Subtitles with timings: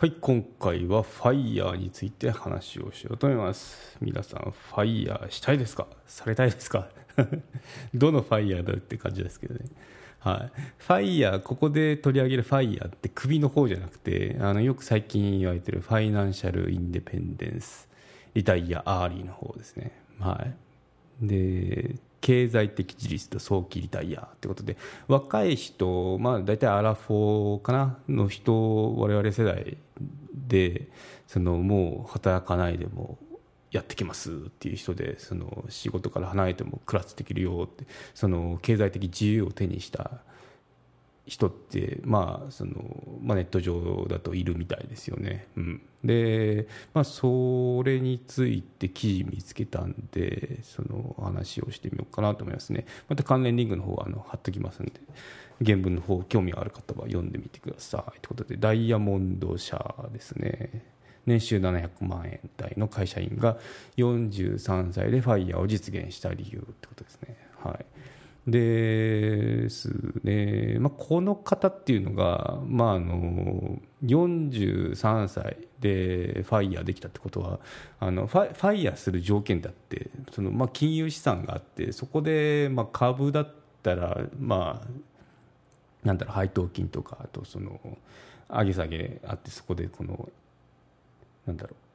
[0.00, 3.98] はい、今回は FIRE について話をしようと思います。
[4.00, 5.88] 皆さん、 FIRE したいですか？
[6.06, 6.86] されたいですか？
[7.92, 9.62] どの FIRE だって感じですけどね。
[10.20, 10.60] はい。
[10.78, 19.90] FIRE、ここで取り上げる FIRE って首の方じゃなくて、あの、よく最近言われてる Financial Independence、Retire Early の方ですね。
[20.20, 20.46] は
[21.20, 21.26] い。
[21.26, 24.76] で、経済的自立と早期リタイアってことで
[25.06, 27.98] 若い人、まあ、大体アラフォーかな？
[28.08, 29.76] の人我々世代
[30.46, 30.88] で
[31.26, 33.18] そのもう働かないでも
[33.70, 40.22] やってきますっていう人でその仕事から離れても暮らすできるよってその経済的自由を手にした
[41.28, 42.72] 人って、まあその
[43.22, 45.46] まあ、ネット上だといるみたいですよね。
[45.56, 52.86] うん、で、まあ、それについて記事見つけたんでその話をしてみようかなと思いますね。
[53.08, 54.92] また関連リンクの方はあの貼っときますんで
[55.62, 60.98] 原文の方興味がある方は読んでみてくださいということでダイヤモンド社ですね。
[61.26, 63.58] 年収700万円台の会社員が
[63.98, 67.36] 43歳でファイヤーを実現した理由ってことですね。
[67.62, 67.84] はい
[68.50, 69.90] です
[70.22, 77.60] ね、まあ、この方っていうのが、まあ、あの43歳でファイヤーできたってことは
[78.00, 87.80] あのファファイヤーする条件だってその、まあ、金融資産があってそこで、まあ、株だったら、まあ、なんだろう配当金とかあとその
[88.48, 90.28] 上げ下げあってそこでこの
[91.46, 91.87] なんだろう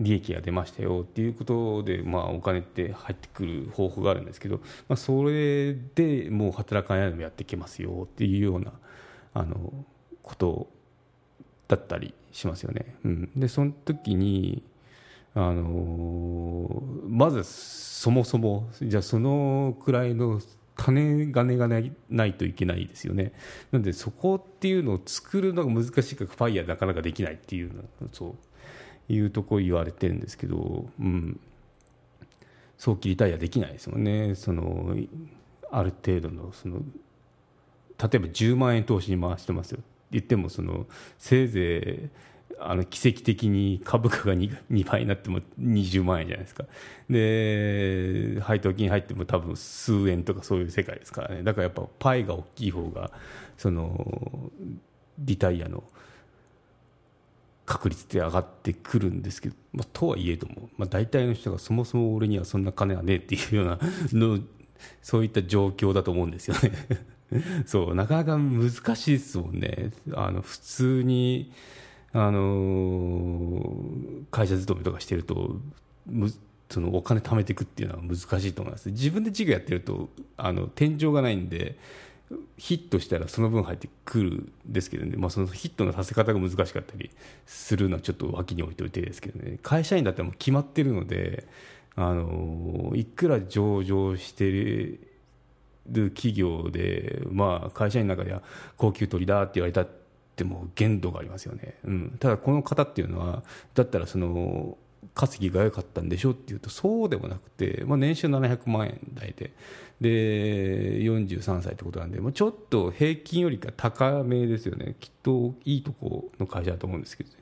[0.00, 4.56] 利益が出ましたよっていうことで、まあ、お金って入ってくる方法があるんですけど、
[4.88, 8.72] まあ、それでもう働かないでもやっていけますよっていうような
[9.34, 9.84] あの
[10.22, 10.68] こと
[11.68, 12.96] だったりしますよね。
[13.04, 14.62] うん、でその時に
[15.34, 20.40] あのまずそもそもじゃあそのくらいの
[20.74, 23.32] 金金がないないといけないですよね。
[23.70, 27.82] なんでそこっていうのを作るのが難しいからファイヤーなかなかできないっていうの
[28.12, 28.34] そう
[29.12, 31.40] いうとこ言われてるんですけど、うん、
[32.78, 34.34] 早期リタイアできないですもんね。
[34.34, 34.96] その
[35.70, 36.84] ある程度のその例
[38.14, 39.78] えば10万円投資に回してますよ。
[39.80, 40.86] って言ってもその
[41.18, 42.30] せいぜい
[42.62, 46.64] あの奇跡的に株価が 2, 2倍になっても20万円じゃないですか。
[47.08, 51.42] で配当金入っても多分数円とかそういう世界ですからね。
[51.42, 53.10] だからやっぱパイが大きい方が
[53.56, 54.50] その
[55.18, 55.82] リタイアの
[57.70, 63.78] 確率って上がってくるんですけど、まあ、とはいえども、まあ、大体の人がそもそも俺にはそんな金はねえっていうような
[64.12, 64.40] の
[65.00, 66.72] そういった状況だと思うんですよね。
[67.66, 69.92] そうなかなか難しいですもんね。
[70.14, 71.52] あの普通に
[72.12, 73.76] あの
[74.32, 75.60] 会社勤めとかしてると
[76.06, 76.28] む
[76.68, 78.90] そのお金貯めていくっていうのは難しいと思います。
[78.90, 81.76] 自分で事業やってるとあの天井がないんで
[82.56, 87.10] ヒットしたらその分入ってくるんですけどね、まあ、そのヒットのさせ方が難しかったり
[87.46, 89.58] するのはちょっと脇に置いといてですけどね。
[89.62, 91.46] 会社員だったらもう決まってるので
[91.96, 98.42] あのいくら上場してる企業で、まあ、会社員の中では
[98.76, 99.88] 高級取りだって言われたっ
[100.36, 103.42] ても限度がありますよね、うん、ただこの方っていうのは
[103.74, 104.78] だったらその
[105.14, 109.52] 稼ぎが良かったんでしょっていうとそうでもなくて、まあ、年収700万円台で
[110.00, 114.96] で43歳ってことなんで、まあ、ちょっと平均よりか高めですよね。
[114.98, 117.36] きっといいとこの会社だと思うんですけど、ね、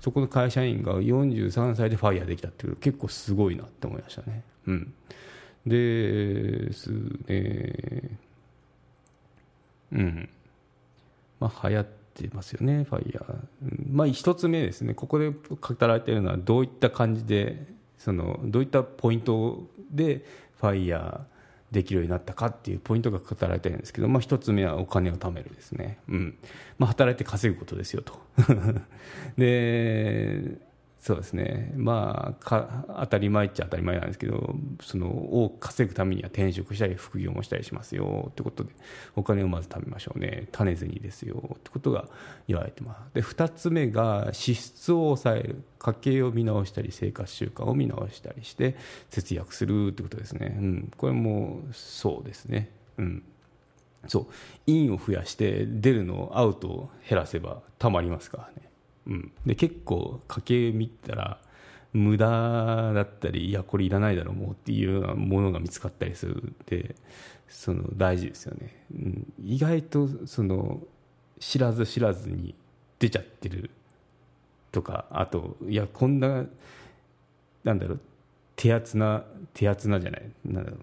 [0.00, 4.44] そこの会社員が43歳でファイヤーできたっていう結構すごいなって思いましたね。
[4.66, 4.94] うん、
[5.66, 6.90] です
[7.26, 8.18] ね
[9.90, 10.28] うん。
[11.40, 13.36] まあ流行ってますよね、ファイヤー。
[13.90, 17.66] まあ、一つ目ですね、ここで語られているのは、どういった感じで、
[17.98, 20.24] そのどういったポイントで
[20.60, 25.98] ファイヤーできるようになったかっていうポイントが語られているんですけど、まあ、一つ目はお金を貯めるですね。
[26.08, 26.38] うん。
[26.78, 28.20] まあ、働いて稼ぐことですよと。
[29.36, 30.58] で、
[31.04, 35.08] そうですね、まあか、当たり前っちゃ当たり前なんですけど、その
[35.44, 38.70] 多く稼ぐためには転職したり、副業もしたりしますよってことで、
[39.14, 42.08] お金をまず貯めましょうね、種銭ですよってことが
[42.48, 43.00] 言われてます。
[43.12, 48.74] で、2つ目が支出を抑える、家計を見直したり、生活習慣を見直したりして、
[49.10, 52.70] 節約するってことですね、うん、これもそうですね。
[52.96, 53.22] うん。
[54.06, 54.26] そう。
[54.66, 58.70] インを増やして出るのをアウトを減らせばたまりますからね。
[59.06, 61.38] うん、で結構家計見たら
[61.92, 62.26] 無駄
[62.92, 66.96] だったりいやこれいらないだろうもうっていうようなものが見つかったりするで
[67.48, 70.80] その大事ですよね、うん、意外とその
[71.38, 72.54] 知らず知らずに
[72.98, 73.70] 出ちゃってる
[74.72, 76.46] とかあといやこんな
[77.62, 78.00] なんだろう
[78.56, 80.80] 手厚な手厚なじゃないなんだろう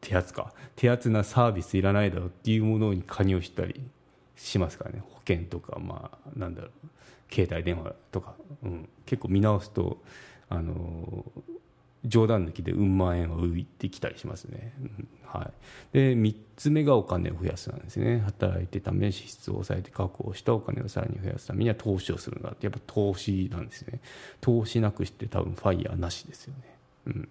[0.00, 3.80] 手厚か手厚なサービスいらないだろうっていうものに加入したり
[4.36, 5.02] しますからね。
[5.04, 6.70] 保険とかまあなんだろう。
[7.32, 10.02] 携帯電話とか、うん、結構見直すと
[10.50, 11.24] あの
[12.04, 15.08] 冗談抜きでうん万円は浮いてきたりしますね、うん。
[15.24, 15.50] は
[15.92, 18.20] い、で3つ目がお金を増やすなんですね。
[18.20, 22.66] 働いてため支出を抑えて確保したお金をさらに増やすためには投資をするんだって。
[22.66, 24.00] やっぱ投資なんですね。
[24.40, 26.76] 投資なくして多分ファイヤーなしですよね。
[27.06, 27.28] うん。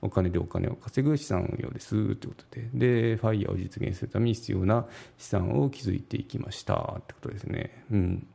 [0.00, 2.68] お金でお金を稼ぐ資産運用ですということで。
[2.72, 4.86] でファイヤーを実現するために必要な
[5.16, 6.96] 資産を築いていきました。
[6.98, 7.84] ってことですね。
[7.90, 8.26] うん。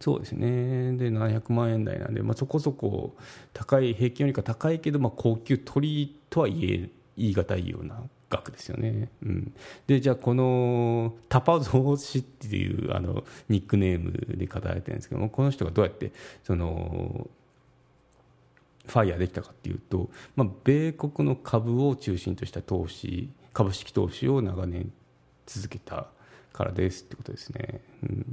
[0.00, 0.96] そうですね。
[0.96, 3.16] で700万円台なんで、まあ、そこそこ
[3.52, 8.00] 高い平均よりか高いけど、まあ、高級取とは言え言い難いような
[8.30, 9.52] 額ですよね、うん、
[9.86, 16.12] でじゃあこのタパゾウシっていうあのニックネームで語られてるんですけどもこの人がどうやって
[16.44, 17.28] その
[18.88, 24.92] ファイヤーできたかっていうと、まあ、米国の株を中心とした投資株式投資を長年
[25.46, 26.08] 続けた
[26.52, 27.82] からですってことですね、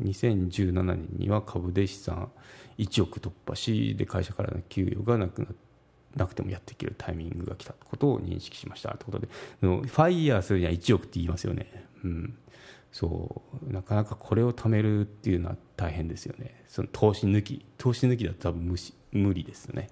[0.01, 2.31] 2017年には株で資産
[2.77, 5.47] 1億突破しで会社からの給与がなくな
[6.15, 9.27] なくてもやっていけるタイミングが来たことを認識しましたということで。
[9.61, 12.37] ファイヤーするには1億って言いますよね、うん、
[12.91, 13.73] そう。
[13.73, 16.63] なかなかこれを貯めるっていうのは大変ですよね。
[16.67, 17.65] その投資抜き。
[17.77, 18.75] 投資抜きだと多分無
[19.11, 19.89] 無理ですよね、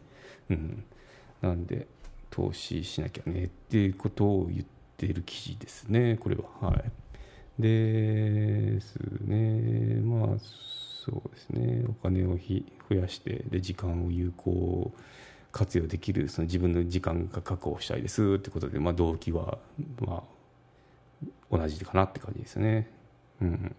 [0.49, 0.83] うん、
[1.41, 1.87] なんで
[2.29, 4.65] 投資しなきゃねっていうことを言っ
[4.97, 6.43] ている記事ですねこれは。
[6.61, 6.83] はい。
[7.59, 10.01] ですね。
[10.01, 11.85] まあそうですね。
[11.87, 12.37] お金を
[12.89, 14.91] 増やしてで時間を有効
[15.53, 19.59] 活用できるその自分の時間が確保したいですってことで、まあ、動機は、
[19.99, 20.23] ま
[21.51, 22.89] あ、同じかなって感じですね。
[23.39, 23.75] うん、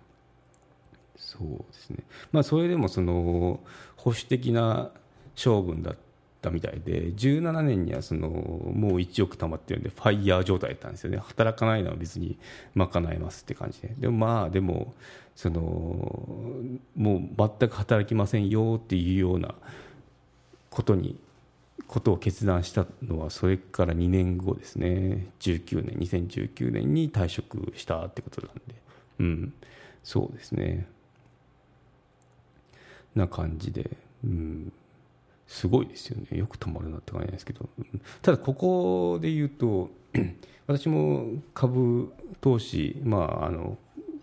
[1.16, 1.98] そうですね。
[2.30, 3.60] まあ、それでもその
[3.96, 4.92] 保守的な
[5.34, 5.96] 性分だっ
[6.44, 11.18] たみたいで17年にはそのもう1億貯まってるんでファイヤー状態だったんですよね。
[11.18, 12.38] 働かないのは別に
[12.74, 13.94] 賄えますって感じで。
[13.98, 14.94] でもまあでも
[15.34, 15.60] その
[16.94, 17.20] もう
[17.58, 19.54] 全く働きませんよっていうような
[20.70, 21.18] ことに
[21.88, 25.32] ことを決断したのはそれから2年後ですね。
[25.40, 28.74] 19年2019年に退職したってことなんで。
[29.20, 29.54] うん。
[30.02, 30.86] そうですね。
[33.14, 33.96] な感じで。
[34.24, 34.72] うん。
[35.46, 36.38] すごいですよね。
[36.38, 37.68] よく止まるなって感じですけど。
[38.22, 39.90] ただここで言うと
[40.66, 43.78] 私も株投資まああの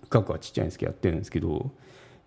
[0.10, 1.72] 額はちっちゃいんですけどやってるんですけど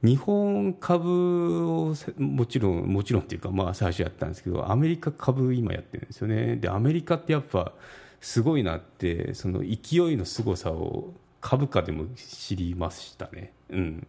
[0.02, 6.56] 日本株をもちろんもちろんっていうかまあ最初やったんですけどアメリカ株今やってるんですよね。
[6.56, 7.72] でアメリカってやっぱ
[8.20, 13.52] すごいなってその勢いの凄さを株価でも知りましたね。
[13.70, 14.06] うん。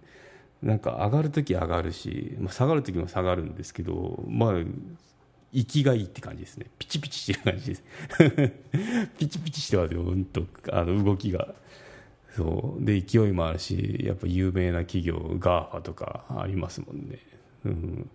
[0.65, 4.53] なんか上がる時上がるし、まあ、下がる時も下がるんですけどまあ
[5.53, 6.65] 活きがいいって感じですね。
[6.79, 7.83] ピチピチしてる感じです。
[9.17, 10.03] ピチピチしてますよ。
[10.03, 11.53] 本当あの動きが。
[12.35, 12.83] そう。
[12.83, 17.19] で勢いもあるしやっぱ有名な企業 GAFA とかありますもんね、
[17.63, 18.09] うん、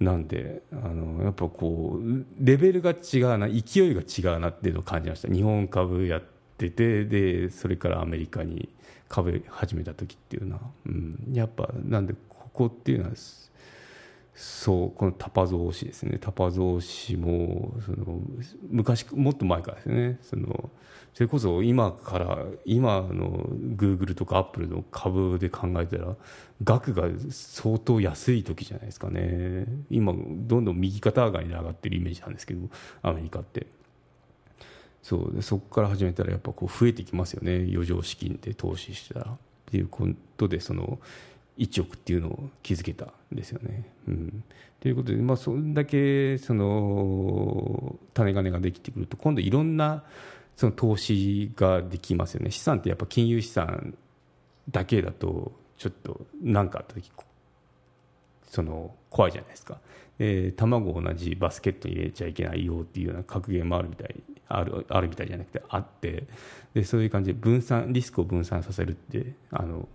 [0.00, 5.32] なんであのやっぱこうレベルが違うな勢いが違うなっていうのを感じました。
[5.32, 8.68] 日本株やっててでそれからアメリカに
[9.08, 13.10] 株始めた時っていうのは、うん、やっぱなんでここっていうのは
[14.34, 16.18] そうこのタパゾウシですね。
[16.20, 18.20] タパゾウシもその
[18.68, 20.18] 昔もっと前からですね。
[20.22, 20.70] その
[21.14, 23.46] それこそ今から今の
[23.76, 26.16] グーグルとかアップルの株で考えたら
[26.62, 29.64] 額が相当安い時じゃないですかね。
[29.88, 32.68] 今どんどん右肩上がりに上がってるイメージなんですけど
[33.00, 33.66] アメリカって。
[35.06, 35.32] そう。
[35.32, 37.68] でそこから始めたらやっぱこう増えてきますよね。
[37.72, 39.36] 余剰資金で投資したらっ
[39.66, 40.98] ていうことでその
[41.58, 43.88] 1億っていうのを築けたんですよね。
[44.08, 44.42] うん、
[44.80, 50.02] ということで、まあ、それだけその種金ができてくると今度いろんな
[50.56, 52.50] その投資ができますよね。
[52.50, 53.94] 資産ってやっぱ金融資産
[54.72, 57.12] だけだとちょっと何かあった時
[58.48, 59.78] その怖いじゃないですか、
[60.18, 64.14] えー、卵を同じバスケットに入れちゃいけないよっていうような格言もあるみたい
[64.48, 66.24] あるあるみたいじゃなくてあって
[66.74, 69.88] でそういう感じで分散リスクを分散させるってあの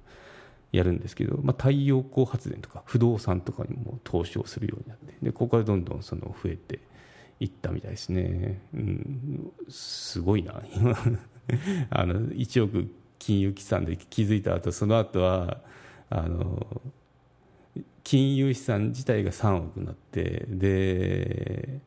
[0.72, 6.80] やるんですけど、まあ、太陽光発電とか不動産とかにも投資をするようになってでここからどんどんその増えて
[7.40, 10.62] いったみたいですね、うん、すごいな。
[10.76, 10.96] 今
[11.90, 15.60] あの1億金融機関で気づいた後その後は
[16.10, 16.82] あの
[18.12, 21.80] 金融資産自体が3億になってで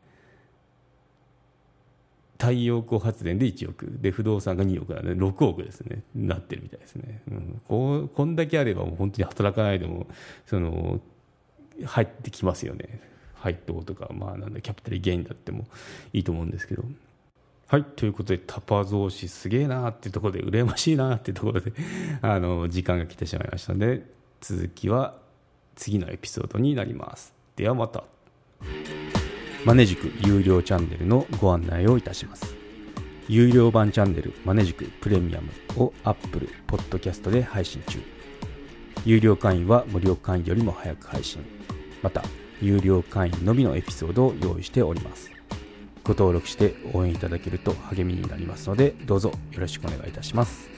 [2.38, 6.02] 太陽光発電で1億で不動産が2億なので6億ですね。
[6.14, 10.06] なってるみたいですね、うん、ここんだけあればもう本当に働かないでも
[10.46, 10.98] その
[11.84, 13.00] 入ってきますよね。
[13.34, 15.66] 配当とか、まあ、なんだキャピタルゲインだっても
[16.14, 16.84] いいと思うんですけど。
[17.66, 17.84] はい。
[17.84, 21.74] ということでタパ増資すげえなーっていうところで羨ましいなーっていうところで
[22.22, 24.06] あの時間が来てしまいましたので
[24.40, 25.22] 続きは
[25.74, 27.34] 次のエピソードになります。
[27.56, 28.04] ではまた。
[29.64, 32.54] マネジク有料チャンネルのご案内をいたします。
[33.28, 35.50] 有料版チャンネルマネジクプレミアム
[35.82, 37.98] を Apple Podcast で配信中。
[39.06, 41.42] 有料会員は無料会員よりも早く配信。
[42.02, 42.22] また
[42.60, 45.30] 有料会員のみのエピソードを用意しております。
[46.04, 50.73] ご登録して応援いただけると励みになりますのでどうぞよろしくお願いいたします。